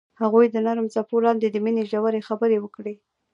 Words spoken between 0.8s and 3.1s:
څپو لاندې د مینې ژورې خبرې وکړې.